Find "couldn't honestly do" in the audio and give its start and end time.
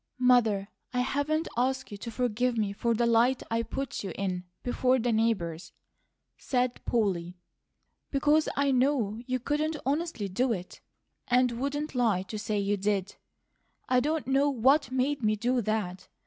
9.39-10.53